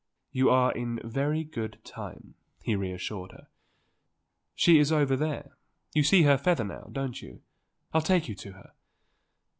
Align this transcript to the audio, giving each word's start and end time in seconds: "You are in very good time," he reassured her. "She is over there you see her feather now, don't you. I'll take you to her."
"You 0.31 0.49
are 0.49 0.71
in 0.71 0.99
very 1.03 1.43
good 1.43 1.77
time," 1.83 2.33
he 2.63 2.75
reassured 2.75 3.33
her. 3.33 3.45
"She 4.55 4.79
is 4.79 4.91
over 4.91 5.15
there 5.15 5.55
you 5.93 6.01
see 6.01 6.23
her 6.23 6.39
feather 6.39 6.63
now, 6.63 6.89
don't 6.91 7.21
you. 7.21 7.43
I'll 7.93 8.01
take 8.01 8.27
you 8.27 8.33
to 8.33 8.53
her." 8.53 8.71